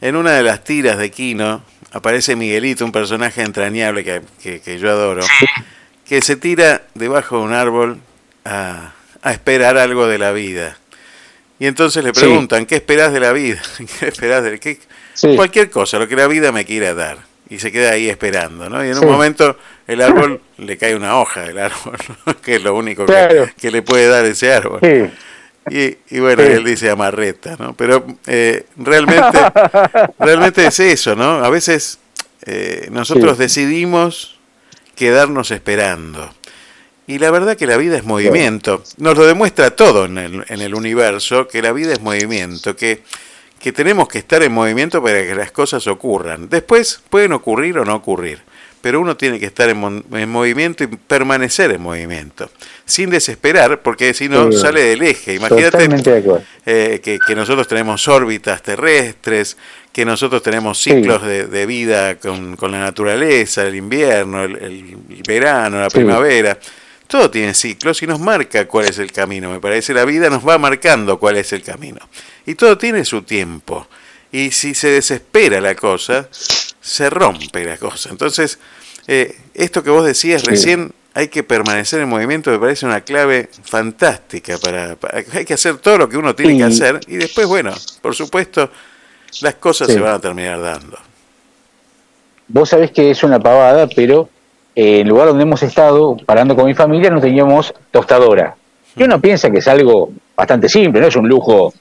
En 0.00 0.16
una 0.16 0.32
de 0.32 0.42
las 0.42 0.62
tiras 0.62 0.98
de 0.98 1.10
Quino 1.10 1.62
aparece 1.92 2.36
Miguelito, 2.36 2.84
un 2.84 2.92
personaje 2.92 3.42
entrañable 3.42 4.04
que, 4.04 4.60
que 4.60 4.78
yo 4.78 4.90
adoro, 4.90 5.24
que 6.12 6.20
se 6.20 6.36
tira 6.36 6.82
debajo 6.92 7.38
de 7.38 7.42
un 7.44 7.54
árbol 7.54 7.98
a, 8.44 8.92
a 9.22 9.32
esperar 9.32 9.78
algo 9.78 10.06
de 10.06 10.18
la 10.18 10.32
vida. 10.32 10.76
Y 11.58 11.66
entonces 11.66 12.04
le 12.04 12.12
preguntan, 12.12 12.66
¿qué 12.66 12.74
esperás 12.74 13.14
de 13.14 13.20
la 13.20 13.32
vida? 13.32 13.62
¿Qué 13.98 14.08
esperás 14.08 14.44
de 14.44 14.60
qué? 14.60 14.78
Cualquier 15.36 15.70
cosa, 15.70 15.98
lo 15.98 16.06
que 16.06 16.14
la 16.14 16.26
vida 16.26 16.52
me 16.52 16.66
quiera 16.66 16.92
dar. 16.92 17.16
Y 17.48 17.60
se 17.60 17.72
queda 17.72 17.92
ahí 17.92 18.10
esperando, 18.10 18.68
¿no? 18.68 18.84
Y 18.84 18.90
en 18.90 18.98
un 18.98 19.06
momento 19.06 19.56
el 19.86 20.02
árbol 20.02 20.42
le 20.58 20.76
cae 20.76 20.94
una 20.94 21.18
hoja 21.18 21.44
del 21.44 21.58
árbol, 21.58 21.96
que 22.42 22.56
es 22.56 22.62
lo 22.62 22.74
único 22.76 23.06
que, 23.06 23.70
le 23.70 23.80
puede 23.80 24.06
dar 24.06 24.26
ese 24.26 24.52
árbol. 24.52 24.80
Y, 25.70 25.96
y, 26.10 26.20
bueno, 26.20 26.42
él 26.42 26.62
dice 26.62 26.90
amarreta, 26.90 27.56
¿no? 27.58 27.72
Pero 27.72 28.04
eh, 28.26 28.66
realmente, 28.76 29.38
realmente 30.18 30.66
es 30.66 30.78
eso, 30.78 31.16
¿no? 31.16 31.42
A 31.42 31.48
veces 31.48 32.00
eh, 32.44 32.88
nosotros 32.90 33.38
decidimos 33.38 34.41
quedarnos 34.94 35.50
esperando. 35.50 36.32
Y 37.06 37.18
la 37.18 37.30
verdad 37.30 37.56
que 37.56 37.66
la 37.66 37.76
vida 37.76 37.96
es 37.96 38.04
movimiento. 38.04 38.82
Nos 38.98 39.16
lo 39.16 39.26
demuestra 39.26 39.74
todo 39.74 40.04
en 40.04 40.18
el, 40.18 40.44
en 40.48 40.60
el 40.60 40.74
universo, 40.74 41.48
que 41.48 41.60
la 41.60 41.72
vida 41.72 41.92
es 41.92 42.00
movimiento, 42.00 42.76
que, 42.76 43.02
que 43.58 43.72
tenemos 43.72 44.08
que 44.08 44.18
estar 44.18 44.42
en 44.42 44.52
movimiento 44.52 45.02
para 45.02 45.22
que 45.22 45.34
las 45.34 45.52
cosas 45.52 45.86
ocurran. 45.86 46.48
Después 46.48 47.00
pueden 47.10 47.32
ocurrir 47.32 47.78
o 47.78 47.84
no 47.84 47.94
ocurrir, 47.96 48.40
pero 48.80 49.00
uno 49.00 49.16
tiene 49.16 49.38
que 49.38 49.46
estar 49.46 49.68
en, 49.68 50.04
en 50.12 50.28
movimiento 50.28 50.84
y 50.84 50.88
permanecer 50.88 51.70
en 51.70 51.80
movimiento, 51.80 52.50
sin 52.84 53.10
desesperar, 53.10 53.82
porque 53.82 54.14
si 54.14 54.28
no 54.28 54.50
sale 54.52 54.82
del 54.82 55.02
eje. 55.02 55.34
Imagínate 55.34 55.88
eh, 56.66 57.00
que, 57.02 57.18
que, 57.24 57.34
nosotros 57.34 57.68
tenemos 57.68 58.06
órbitas 58.08 58.62
terrestres, 58.62 59.56
que 59.92 60.04
nosotros 60.04 60.42
tenemos 60.42 60.80
ciclos 60.80 61.22
de, 61.22 61.46
de, 61.46 61.66
vida 61.66 62.16
con, 62.16 62.56
con, 62.56 62.72
la 62.72 62.80
naturaleza, 62.80 63.66
el 63.66 63.74
invierno, 63.74 64.42
el, 64.44 64.56
el 64.56 65.22
verano, 65.26 65.80
la 65.80 65.90
primavera 65.90 66.58
todo 67.12 67.30
tiene 67.30 67.52
ciclos 67.52 68.02
y 68.02 68.06
nos 68.06 68.20
marca 68.20 68.66
cuál 68.66 68.86
es 68.86 68.98
el 68.98 69.12
camino. 69.12 69.50
Me 69.50 69.60
parece 69.60 69.92
la 69.92 70.06
vida 70.06 70.30
nos 70.30 70.48
va 70.48 70.56
marcando 70.56 71.18
cuál 71.18 71.36
es 71.36 71.52
el 71.52 71.62
camino. 71.62 71.98
Y 72.46 72.54
todo 72.54 72.78
tiene 72.78 73.04
su 73.04 73.20
tiempo. 73.20 73.86
Y 74.32 74.50
si 74.50 74.74
se 74.74 74.88
desespera 74.88 75.60
la 75.60 75.74
cosa, 75.74 76.26
se 76.80 77.10
rompe 77.10 77.66
la 77.66 77.76
cosa. 77.76 78.08
Entonces, 78.08 78.58
eh, 79.06 79.36
esto 79.52 79.82
que 79.82 79.90
vos 79.90 80.06
decías 80.06 80.44
recién, 80.44 80.94
hay 81.12 81.28
que 81.28 81.42
permanecer 81.42 82.00
en 82.00 82.08
movimiento, 82.08 82.50
me 82.50 82.58
parece 82.58 82.86
una 82.86 83.02
clave 83.02 83.50
fantástica. 83.62 84.56
Para, 84.56 84.96
hay 85.34 85.44
que 85.44 85.52
hacer 85.52 85.76
todo 85.76 85.98
lo 85.98 86.08
que 86.08 86.16
uno 86.16 86.34
tiene 86.34 86.56
que 86.56 86.64
hacer 86.64 86.98
y 87.08 87.16
después, 87.16 87.46
bueno, 87.46 87.74
por 88.00 88.14
supuesto, 88.14 88.70
las 89.40 89.54
cosas 89.54 89.88
se 89.88 89.98
van 89.98 90.14
a 90.14 90.18
terminar 90.18 90.60
dando. 90.60 90.98
Vos 92.48 92.68
sabés 92.68 92.90
que 92.90 93.10
es 93.10 93.22
una 93.22 93.40
pavada, 93.40 93.86
pero 93.86 94.28
en 94.74 95.00
el 95.00 95.08
lugar 95.08 95.28
donde 95.28 95.42
hemos 95.42 95.62
estado, 95.62 96.16
parando 96.26 96.54
con 96.54 96.66
mi 96.66 96.74
familia, 96.74 97.10
no 97.10 97.20
teníamos 97.20 97.72
tostadora. 97.90 98.54
Y 98.94 99.02
uno 99.04 99.20
piensa 99.20 99.50
que 99.50 99.58
es 99.58 99.68
algo 99.68 100.10
bastante 100.36 100.68
simple, 100.68 101.00
no 101.00 101.06
es 101.06 101.16
un 101.16 101.28
lujo 101.28 101.72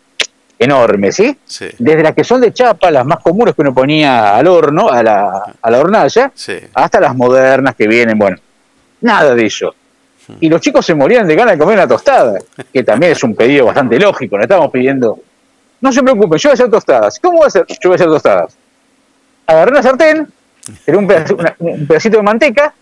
enorme, 0.58 1.12
¿sí? 1.12 1.36
Desde 1.80 2.04
las 2.04 2.14
que 2.14 2.24
son 2.24 2.40
de 2.40 2.54
chapa, 2.54 2.92
las 2.92 3.06
más 3.06 3.20
comunes 3.20 3.56
que 3.56 3.62
uno 3.62 3.74
ponía 3.74 4.36
al 4.38 4.48
horno, 4.48 4.90
a 4.90 5.02
la, 5.02 5.56
a 5.62 5.72
la 5.72 5.80
hornalla, 5.80 6.32
hasta 6.74 7.00
las 7.00 7.16
modernas 7.16 7.76
que 7.76 7.88
vienen, 7.88 8.18
bueno, 8.18 8.38
nada 9.02 9.34
de 9.36 9.46
eso. 9.46 9.74
Y 10.40 10.48
los 10.48 10.62
chicos 10.62 10.86
se 10.86 10.94
morían 10.94 11.28
de 11.28 11.36
ganas 11.36 11.56
de 11.56 11.60
comer 11.60 11.76
una 11.78 11.88
tostada, 11.88 12.40
que 12.72 12.84
también 12.84 13.12
es 13.12 13.24
un 13.24 13.36
pedido 13.36 13.66
bastante 13.66 14.00
lógico, 14.00 14.38
le 14.38 14.44
estamos 14.44 14.72
pidiendo, 14.72 15.20
no 15.82 15.92
se 15.92 16.02
preocupen, 16.02 16.40
yo 16.40 16.50
voy 16.50 16.52
a 16.52 16.54
hacer 16.54 16.70
tostadas. 16.70 17.20
¿Cómo 17.20 17.38
voy 17.40 17.46
a 17.46 17.48
hacer? 17.48 17.66
Yo 17.68 17.90
voy 17.90 17.94
a 17.94 17.96
hacer 17.96 18.08
tostadas. 18.08 18.58
Agarré 19.46 19.72
una 19.72 19.84
sartén, 19.84 20.32
era 20.86 20.98
un 20.98 21.08
pedacito 21.88 22.18
de 22.18 22.24
manteca, 22.24 22.74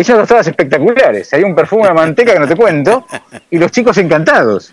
esas 0.00 0.18
tostadas 0.18 0.46
espectaculares. 0.46 1.32
Hay 1.32 1.42
un 1.42 1.54
perfume 1.54 1.88
de 1.88 1.94
manteca 1.94 2.32
que 2.32 2.38
no 2.38 2.46
te 2.46 2.56
cuento. 2.56 3.06
Y 3.50 3.58
los 3.58 3.70
chicos 3.72 3.98
encantados. 3.98 4.72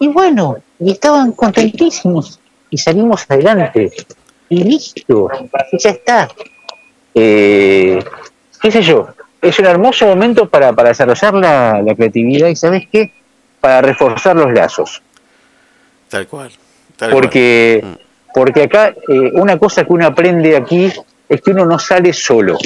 Y 0.00 0.08
bueno, 0.08 0.56
y 0.80 0.92
estaban 0.92 1.32
contentísimos. 1.32 2.40
Y 2.70 2.78
salimos 2.78 3.24
adelante. 3.28 3.92
Y 4.48 4.64
listo. 4.64 5.30
Y 5.70 5.78
ya 5.78 5.90
está. 5.90 6.28
Eh, 7.14 8.02
¿Qué 8.60 8.70
sé 8.70 8.82
yo? 8.82 9.08
Es 9.40 9.58
un 9.58 9.66
hermoso 9.66 10.06
momento 10.06 10.48
para, 10.48 10.72
para 10.72 10.88
desarrollar 10.88 11.34
la, 11.34 11.82
la, 11.82 11.94
creatividad 11.94 12.48
y, 12.48 12.56
¿sabes 12.56 12.88
qué? 12.90 13.12
Para 13.60 13.82
reforzar 13.82 14.34
los 14.34 14.52
lazos. 14.52 15.02
Tal 16.08 16.26
cual. 16.26 16.50
porque, 17.10 17.78
cual. 17.80 17.92
Mm. 17.92 17.98
porque 18.34 18.62
acá, 18.62 18.94
eh, 19.08 19.30
una 19.34 19.58
cosa 19.58 19.84
que 19.84 19.92
uno 19.92 20.06
aprende 20.06 20.56
aquí 20.56 20.92
es 21.28 21.40
que 21.40 21.50
uno 21.50 21.66
no 21.66 21.78
sale 21.78 22.12
solo 22.12 22.58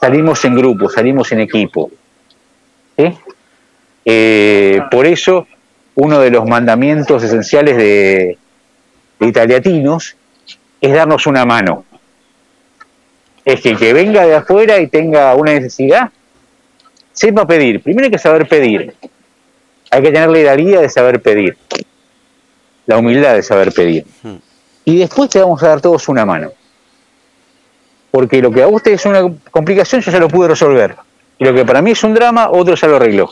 salimos 0.00 0.44
en 0.44 0.54
grupo, 0.54 0.88
salimos 0.88 1.32
en 1.32 1.40
equipo. 1.40 1.90
Eh, 4.04 4.80
por 4.90 5.06
eso, 5.06 5.46
uno 5.94 6.20
de 6.20 6.30
los 6.30 6.46
mandamientos 6.46 7.22
esenciales 7.22 7.76
de, 7.76 8.38
de 9.18 9.26
italiatinos 9.26 10.16
es 10.80 10.92
darnos 10.92 11.26
una 11.26 11.44
mano. 11.44 11.84
Es 13.44 13.60
que 13.60 13.70
el 13.70 13.78
que 13.78 13.92
venga 13.92 14.26
de 14.26 14.34
afuera 14.34 14.78
y 14.78 14.88
tenga 14.88 15.34
una 15.34 15.52
necesidad, 15.52 16.10
sepa 17.12 17.46
pedir. 17.46 17.82
Primero 17.82 18.06
hay 18.06 18.10
que 18.10 18.18
saber 18.18 18.46
pedir. 18.46 18.94
Hay 19.90 20.02
que 20.02 20.10
tener 20.10 20.28
la 20.28 20.38
hidalguía 20.38 20.80
de 20.80 20.88
saber 20.88 21.20
pedir. 21.22 21.56
La 22.88 22.98
humildad 22.98 23.34
de 23.34 23.44
saber 23.44 23.72
pedir. 23.72 24.04
Hmm. 24.24 24.38
Y 24.84 24.98
después 24.98 25.30
te 25.30 25.38
vamos 25.38 25.62
a 25.62 25.68
dar 25.68 25.80
todos 25.80 26.08
una 26.08 26.26
mano 26.26 26.50
porque 28.10 28.40
lo 28.40 28.50
que 28.50 28.62
a 28.62 28.68
usted 28.68 28.92
es 28.92 29.04
una 29.04 29.22
complicación 29.50 30.00
yo 30.00 30.10
ya 30.10 30.18
lo 30.18 30.28
pude 30.28 30.48
resolver. 30.48 30.96
Y 31.38 31.44
lo 31.44 31.54
que 31.54 31.64
para 31.64 31.82
mí 31.82 31.92
es 31.92 32.02
un 32.02 32.14
drama, 32.14 32.50
otro 32.50 32.74
ya 32.74 32.88
lo 32.88 32.96
arregló. 32.96 33.30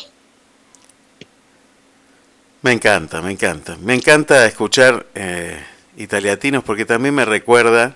Me 2.63 2.73
encanta, 2.73 3.21
me 3.21 3.33
encanta. 3.33 3.77
Me 3.81 3.95
encanta 3.95 4.47
escuchar 4.47 5.07
eh, 5.15 5.59
italiatinos 5.97 6.63
porque 6.63 6.85
también 6.85 7.15
me 7.15 7.25
recuerda 7.25 7.95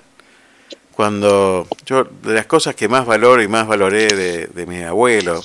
cuando 0.93 1.67
yo, 1.87 2.05
de 2.05 2.35
las 2.35 2.47
cosas 2.47 2.75
que 2.75 2.88
más 2.88 3.07
valoro 3.07 3.43
y 3.43 3.49
más 3.49 3.67
valoré 3.67 4.09
de, 4.09 4.47
de 4.49 4.67
mi 4.67 4.83
abuelo, 4.83 5.40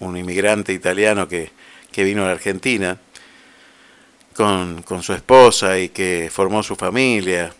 un 0.00 0.16
inmigrante 0.16 0.72
italiano 0.72 1.28
que, 1.28 1.50
que 1.90 2.04
vino 2.04 2.22
a 2.22 2.26
la 2.26 2.32
Argentina, 2.32 2.98
con, 4.36 4.82
con 4.82 5.02
su 5.02 5.12
esposa 5.12 5.78
y 5.78 5.88
que 5.88 6.28
formó 6.32 6.62
su 6.62 6.76
familia, 6.76 7.52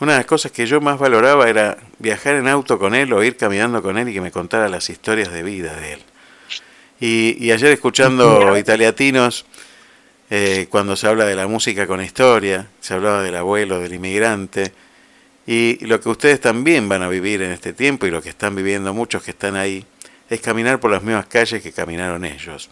una 0.00 0.12
de 0.12 0.18
las 0.18 0.26
cosas 0.26 0.52
que 0.52 0.66
yo 0.66 0.80
más 0.80 0.98
valoraba 0.98 1.48
era 1.48 1.78
viajar 1.98 2.34
en 2.34 2.48
auto 2.48 2.78
con 2.78 2.94
él 2.94 3.12
o 3.12 3.22
ir 3.22 3.36
caminando 3.36 3.82
con 3.82 3.96
él 3.96 4.08
y 4.08 4.14
que 4.14 4.20
me 4.20 4.30
contara 4.30 4.68
las 4.68 4.90
historias 4.90 5.32
de 5.32 5.42
vida 5.42 5.74
de 5.76 5.94
él. 5.94 6.00
Y, 7.00 7.50
ayer 7.50 7.72
escuchando 7.72 8.56
italiatinos, 8.56 9.44
eh, 10.30 10.66
cuando 10.70 10.96
se 10.96 11.06
habla 11.06 11.26
de 11.26 11.34
la 11.34 11.46
música 11.46 11.86
con 11.86 12.02
historia, 12.02 12.68
se 12.80 12.94
hablaba 12.94 13.22
del 13.22 13.36
abuelo, 13.36 13.78
del 13.78 13.94
inmigrante, 13.94 14.72
y 15.46 15.84
lo 15.86 16.00
que 16.00 16.08
ustedes 16.08 16.40
también 16.40 16.88
van 16.88 17.02
a 17.02 17.08
vivir 17.08 17.42
en 17.42 17.50
este 17.50 17.72
tiempo 17.72 18.06
y 18.06 18.10
lo 18.10 18.22
que 18.22 18.30
están 18.30 18.54
viviendo 18.54 18.94
muchos 18.94 19.22
que 19.22 19.32
están 19.32 19.56
ahí, 19.56 19.84
es 20.30 20.40
caminar 20.40 20.80
por 20.80 20.90
las 20.90 21.02
mismas 21.02 21.26
calles 21.26 21.62
que 21.62 21.72
caminaron 21.72 22.24
ellos. 22.24 22.70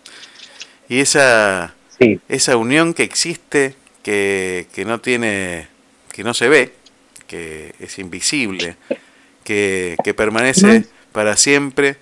Y 0.88 1.00
esa, 1.00 1.75
esa 2.28 2.56
unión 2.56 2.94
que 2.94 3.02
existe, 3.02 3.75
que, 4.02 4.66
que 4.75 4.84
no 4.84 5.00
tiene, 5.00 5.68
que 6.12 6.25
no 6.25 6.34
se 6.34 6.49
ve, 6.49 6.72
que 7.26 7.75
es 7.78 7.99
invisible, 7.99 8.76
que, 9.44 9.96
que 10.02 10.14
permanece 10.14 10.84
para 11.12 11.37
siempre, 11.37 11.96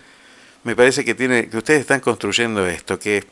me 0.65 0.77
parece 0.77 1.05
que 1.05 1.15
tiene, 1.15 1.49
que 1.49 1.57
ustedes 1.57 1.81
están 1.81 2.01
construyendo 2.01 2.67
esto, 2.67 2.99
que 2.99 3.25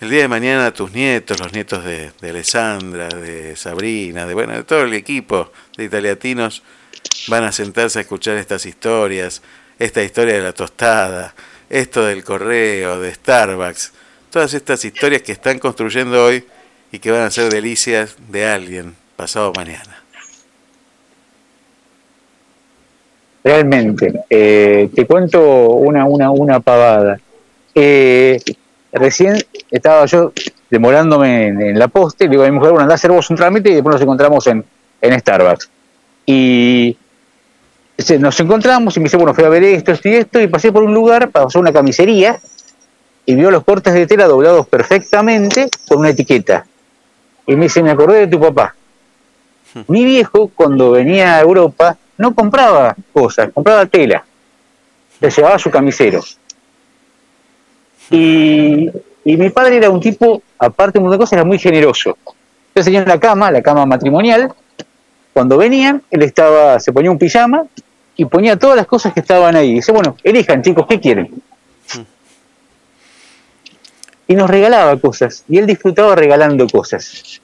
el 0.00 0.10
día 0.10 0.22
de 0.22 0.28
mañana 0.28 0.72
tus 0.72 0.92
nietos, 0.92 1.38
los 1.40 1.52
nietos 1.52 1.84
de, 1.84 2.10
de 2.20 2.30
Alessandra, 2.30 3.08
de 3.08 3.54
Sabrina, 3.56 4.26
de 4.26 4.34
bueno, 4.34 4.54
de 4.54 4.64
todo 4.64 4.82
el 4.82 4.94
equipo 4.94 5.52
de 5.76 5.84
italiatinos, 5.84 6.62
van 7.28 7.44
a 7.44 7.52
sentarse 7.52 7.98
a 7.98 8.02
escuchar 8.02 8.36
estas 8.36 8.64
historias, 8.66 9.42
esta 9.78 10.02
historia 10.02 10.34
de 10.34 10.42
la 10.42 10.52
tostada, 10.52 11.34
esto 11.68 12.04
del 12.04 12.24
correo, 12.24 13.00
de 13.00 13.14
Starbucks, 13.14 13.92
todas 14.30 14.54
estas 14.54 14.84
historias 14.84 15.22
que 15.22 15.32
están 15.32 15.58
construyendo 15.58 16.24
hoy 16.24 16.44
y 16.92 16.98
que 16.98 17.10
van 17.10 17.22
a 17.22 17.30
ser 17.30 17.52
delicias 17.52 18.16
de 18.28 18.46
alguien 18.46 18.94
pasado 19.16 19.52
mañana. 19.54 20.00
realmente. 23.42 24.12
Eh, 24.28 24.90
te 24.94 25.06
cuento 25.06 25.70
una, 25.70 26.04
una, 26.04 26.30
una 26.30 26.60
pavada. 26.60 27.18
Eh, 27.74 28.38
recién 28.92 29.38
estaba 29.70 30.06
yo 30.06 30.32
demorándome 30.68 31.48
en, 31.48 31.78
la 31.78 31.88
poste, 31.88 32.24
le 32.24 32.30
digo 32.30 32.42
a 32.44 32.46
mi 32.46 32.52
mujer, 32.52 32.70
bueno, 32.70 32.82
anda 32.82 32.94
a 32.94 32.96
hacer 32.96 33.10
vos 33.10 33.28
un 33.30 33.36
trámite 33.36 33.70
y 33.70 33.74
después 33.74 33.94
nos 33.94 34.02
encontramos 34.02 34.46
en, 34.46 34.64
en 35.00 35.20
Starbucks. 35.20 35.68
Y 36.26 36.96
nos 38.18 38.38
encontramos 38.40 38.96
y 38.96 39.00
me 39.00 39.04
dice, 39.04 39.16
bueno, 39.16 39.34
fui 39.34 39.44
a 39.44 39.48
ver 39.48 39.64
esto, 39.64 39.92
esto 39.92 40.08
y 40.08 40.14
esto, 40.14 40.40
y 40.40 40.46
pasé 40.46 40.72
por 40.72 40.82
un 40.82 40.94
lugar, 40.94 41.30
pasó 41.30 41.58
una 41.58 41.72
camisería, 41.72 42.40
y 43.30 43.36
vio 43.36 43.48
los 43.52 43.62
cortes 43.62 43.94
de 43.94 44.08
tela 44.08 44.26
doblados 44.26 44.66
perfectamente 44.66 45.68
con 45.86 45.98
una 45.98 46.08
etiqueta. 46.08 46.66
Y 47.46 47.54
me 47.54 47.66
dice, 47.66 47.80
me 47.80 47.92
acordé 47.92 48.20
de 48.20 48.26
tu 48.26 48.40
papá. 48.40 48.74
Hmm. 49.72 49.82
Mi 49.86 50.04
viejo, 50.04 50.50
cuando 50.52 50.90
venía 50.90 51.36
a 51.36 51.40
Europa, 51.40 51.96
no 52.18 52.34
compraba 52.34 52.96
cosas, 53.12 53.50
compraba 53.54 53.86
tela. 53.86 54.24
Le 55.20 55.30
llevaba 55.30 55.60
su 55.60 55.70
camisero. 55.70 56.20
Y, 58.10 58.90
mi 59.24 59.50
padre 59.50 59.76
era 59.76 59.90
un 59.90 60.00
tipo, 60.00 60.42
aparte 60.58 60.98
de 60.98 61.04
muchas 61.04 61.18
cosas, 61.18 61.34
era 61.34 61.44
muy 61.44 61.60
generoso. 61.60 62.18
Entonces 62.68 62.92
tenía 62.92 63.04
la 63.04 63.20
cama, 63.20 63.52
la 63.52 63.62
cama 63.62 63.86
matrimonial. 63.86 64.52
Cuando 65.32 65.56
venían, 65.56 66.02
él 66.10 66.22
estaba, 66.22 66.80
se 66.80 66.92
ponía 66.92 67.12
un 67.12 67.18
pijama 67.18 67.64
y 68.16 68.24
ponía 68.24 68.58
todas 68.58 68.76
las 68.76 68.88
cosas 68.88 69.12
que 69.12 69.20
estaban 69.20 69.54
ahí. 69.54 69.74
dice, 69.74 69.92
bueno, 69.92 70.16
elijan 70.24 70.62
chicos, 70.62 70.86
¿qué 70.88 70.98
quieren? 70.98 71.30
Y 74.30 74.36
nos 74.36 74.48
regalaba 74.48 74.96
cosas, 74.96 75.42
y 75.48 75.58
él 75.58 75.66
disfrutaba 75.66 76.14
regalando 76.14 76.68
cosas. 76.68 77.40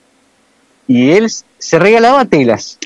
Y 0.86 1.10
él 1.10 1.28
se 1.58 1.80
regalaba 1.80 2.24
telas, 2.26 2.78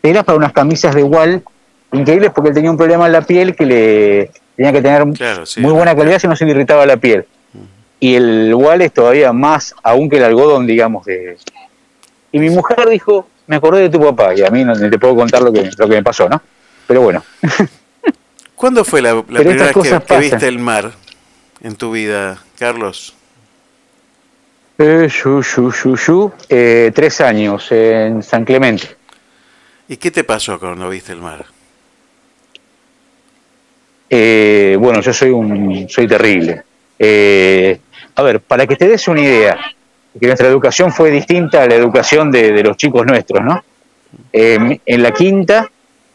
telas 0.00 0.22
para 0.22 0.38
unas 0.38 0.52
camisas 0.52 0.94
de 0.94 1.00
igual 1.00 1.42
increíbles 1.90 2.30
porque 2.32 2.50
él 2.50 2.54
tenía 2.54 2.70
un 2.70 2.76
problema 2.76 3.06
en 3.06 3.12
la 3.12 3.22
piel 3.22 3.56
que 3.56 3.66
le 3.66 4.30
tenía 4.54 4.72
que 4.72 4.82
tener 4.82 5.04
muy 5.04 5.72
buena 5.72 5.96
calidad 5.96 6.20
si 6.20 6.28
no 6.28 6.36
se 6.36 6.44
le 6.44 6.52
irritaba 6.52 6.86
la 6.86 6.96
piel. 6.96 7.26
Y 7.98 8.14
el 8.14 8.50
igual 8.50 8.82
es 8.82 8.92
todavía 8.92 9.32
más 9.32 9.74
aún 9.82 10.08
que 10.08 10.18
el 10.18 10.22
algodón, 10.22 10.68
digamos. 10.68 11.04
De... 11.04 11.38
Y 12.30 12.38
mi 12.38 12.50
mujer 12.50 12.88
dijo, 12.88 13.26
me 13.48 13.56
acordé 13.56 13.80
de 13.80 13.90
tu 13.90 14.00
papá, 14.00 14.32
y 14.36 14.42
a 14.42 14.50
mí 14.50 14.64
no 14.64 14.74
te 14.78 14.96
puedo 14.96 15.16
contar 15.16 15.42
lo 15.42 15.52
que, 15.52 15.68
lo 15.76 15.88
que 15.88 15.94
me 15.96 16.04
pasó, 16.04 16.28
¿no? 16.28 16.40
Pero 16.86 17.00
bueno. 17.00 17.24
¿Cuándo 18.54 18.84
fue 18.84 19.02
la, 19.02 19.20
primera 19.24 19.72
vez 19.72 20.04
que, 20.06 20.18
viste 20.18 20.46
el 20.46 20.60
mar 20.60 20.92
en 21.60 21.76
tu 21.76 21.92
vida, 21.92 22.38
Carlos? 22.58 23.14
Eh, 24.78 25.08
eh, 26.48 26.92
tres 26.94 27.20
años 27.20 27.72
en 27.72 28.22
San 28.22 28.44
Clemente. 28.44 28.96
¿Y 29.88 29.96
qué 29.96 30.10
te 30.10 30.22
pasó 30.22 30.58
cuando 30.60 30.88
viste 30.88 31.12
el 31.12 31.20
mar? 31.20 31.44
Eh, 34.08 34.76
bueno, 34.78 35.00
yo 35.00 35.12
soy 35.12 35.30
un 35.30 35.88
soy 35.88 36.06
terrible. 36.06 36.62
a 38.14 38.22
ver, 38.22 38.40
para 38.40 38.66
que 38.66 38.76
te 38.76 38.88
des 38.88 39.08
una 39.08 39.20
idea, 39.20 39.58
que 40.18 40.26
nuestra 40.26 40.48
educación 40.48 40.92
fue 40.92 41.10
distinta 41.10 41.62
a 41.62 41.66
la 41.66 41.74
educación 41.74 42.30
de, 42.30 42.62
los 42.62 42.76
chicos 42.76 43.04
nuestros, 43.06 43.42
¿no? 43.42 43.62
en 44.32 45.02
la 45.02 45.10
quinta 45.12 45.70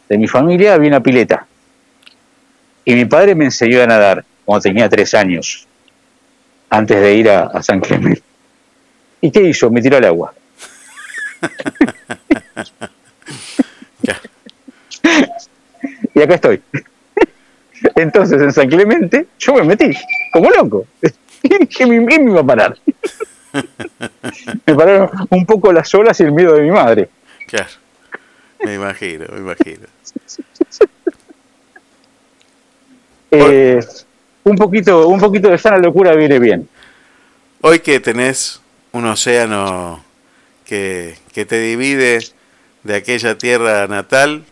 de 0.09 0.17
mi 0.17 0.27
familia 0.27 0.73
había 0.73 0.89
una 0.89 1.01
pileta. 1.01 1.47
Y 2.85 2.95
mi 2.95 3.05
padre 3.05 3.35
me 3.35 3.45
enseñó 3.45 3.81
a 3.81 3.87
nadar 3.87 4.25
cuando 4.45 4.63
tenía 4.63 4.89
tres 4.89 5.13
años, 5.13 5.65
antes 6.69 6.99
de 6.99 7.15
ir 7.15 7.29
a, 7.29 7.63
San 7.63 7.79
Clemente. 7.79 8.21
¿Y 9.21 9.31
qué 9.31 9.41
hizo? 9.41 9.71
Me 9.71 9.81
tiró 9.81 9.95
al 9.97 10.05
agua. 10.05 10.33
y 16.13 16.21
acá 16.21 16.35
estoy. 16.35 16.61
Entonces 17.95 18.41
en 18.41 18.53
San 18.53 18.69
Clemente 18.69 19.27
yo 19.39 19.53
me 19.53 19.63
metí, 19.63 19.91
como 20.31 20.49
loco. 20.49 20.85
¿Qué 21.69 21.85
me, 21.85 21.99
me 22.01 22.15
iba 22.15 22.41
a 22.41 22.45
parar? 22.45 22.77
me 24.65 24.75
pararon 24.75 25.09
un 25.29 25.45
poco 25.45 25.71
las 25.71 25.93
olas 25.93 26.19
y 26.19 26.23
el 26.23 26.31
miedo 26.31 26.55
de 26.55 26.63
mi 26.63 26.71
madre. 26.71 27.09
Claro. 27.47 27.69
Me 28.63 28.75
imagino, 28.75 29.25
me 29.31 29.39
imagino. 29.39 29.87
Eh, 33.35 33.79
un 34.43 34.55
poquito, 34.55 35.07
un 35.07 35.19
poquito 35.19 35.49
de 35.49 35.57
sana 35.57 35.77
locura 35.77 36.13
viene 36.15 36.37
bien. 36.39 36.69
Hoy 37.61 37.79
que 37.79 37.99
tenés 37.99 38.61
un 38.91 39.05
océano 39.05 40.03
que, 40.65 41.15
que 41.33 41.45
te 41.45 41.59
divide 41.59 42.19
de 42.83 42.95
aquella 42.95 43.37
tierra 43.37 43.87
natal 43.87 44.43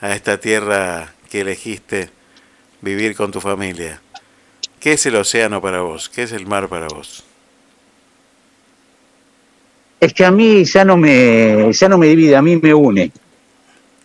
a 0.00 0.14
esta 0.14 0.38
tierra 0.38 1.14
que 1.30 1.40
elegiste 1.40 2.10
vivir 2.82 3.14
con 3.14 3.30
tu 3.30 3.40
familia. 3.40 4.00
¿Qué 4.80 4.92
es 4.92 5.06
el 5.06 5.16
océano 5.16 5.60
para 5.60 5.80
vos? 5.80 6.08
¿Qué 6.08 6.24
es 6.24 6.32
el 6.32 6.46
mar 6.46 6.68
para 6.68 6.88
vos? 6.88 7.24
Es 10.00 10.12
que 10.12 10.24
a 10.24 10.30
mí 10.30 10.64
ya 10.64 10.84
no 10.84 10.96
me, 10.96 11.72
ya 11.72 11.88
no 11.88 11.98
me 11.98 12.06
divide, 12.06 12.34
a 12.34 12.42
mí 12.42 12.56
me 12.56 12.74
une. 12.74 13.12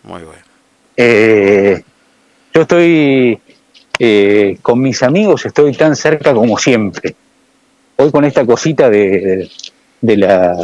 Muy 0.02 0.22
bueno. 0.22 0.42
Eh, 0.96 1.82
yo 2.54 2.62
estoy 2.62 3.40
eh, 3.98 4.58
con 4.62 4.80
mis 4.80 5.02
amigos, 5.02 5.46
estoy 5.46 5.72
tan 5.74 5.96
cerca 5.96 6.32
como 6.34 6.58
siempre. 6.58 7.14
Hoy 7.96 8.10
con 8.10 8.24
esta 8.24 8.44
cosita 8.44 8.90
de, 8.90 9.50
de, 10.00 10.16
la, 10.16 10.54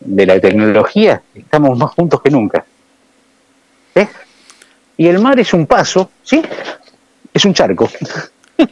de 0.00 0.26
la 0.26 0.40
tecnología, 0.40 1.22
estamos 1.34 1.78
más 1.78 1.90
juntos 1.92 2.20
que 2.22 2.30
nunca. 2.30 2.64
¿Eh? 3.94 4.08
Y 4.96 5.06
el 5.06 5.18
mar 5.20 5.38
es 5.38 5.52
un 5.52 5.66
paso, 5.66 6.10
¿sí? 6.22 6.42
Es 7.32 7.44
un 7.44 7.54
charco. 7.54 7.90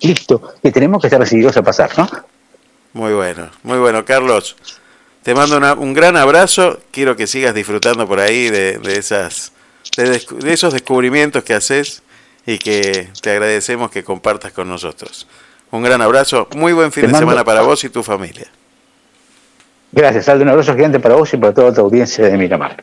Listo, 0.00 0.54
que 0.62 0.70
tenemos 0.70 1.00
que 1.00 1.08
estar 1.08 1.20
decididos 1.20 1.56
a 1.56 1.62
pasar, 1.62 1.90
¿no? 1.98 2.08
Muy 2.92 3.12
bueno, 3.12 3.50
muy 3.62 3.78
bueno, 3.78 4.04
Carlos. 4.04 4.56
Te 5.22 5.34
mando 5.34 5.58
un 5.80 5.92
gran 5.92 6.16
abrazo. 6.16 6.80
Quiero 6.90 7.16
que 7.16 7.26
sigas 7.26 7.54
disfrutando 7.54 8.06
por 8.06 8.20
ahí 8.20 8.48
de, 8.48 8.80
esas, 8.96 9.52
de, 9.96 10.52
esos 10.52 10.72
descubrimientos 10.72 11.44
que 11.44 11.54
haces 11.54 12.02
y 12.48 12.58
que 12.58 13.10
te 13.20 13.30
agradecemos 13.30 13.90
que 13.90 14.02
compartas 14.02 14.52
con 14.52 14.70
nosotros. 14.70 15.28
Un 15.70 15.82
gran 15.82 16.00
abrazo. 16.00 16.48
Muy 16.56 16.72
buen 16.72 16.90
fin 16.90 17.06
de 17.06 17.18
semana 17.18 17.44
para 17.44 17.60
vos 17.60 17.84
y 17.84 17.90
tu 17.90 18.02
familia. 18.02 18.46
Gracias, 19.92 20.30
Aldo. 20.30 20.44
Un 20.44 20.48
abrazo 20.48 20.74
gigante 20.74 20.98
para 20.98 21.14
vos 21.14 21.32
y 21.34 21.36
para 21.36 21.52
toda 21.52 21.74
tu 21.74 21.82
audiencia 21.82 22.24
de 22.24 22.38
Miramar. 22.38 22.82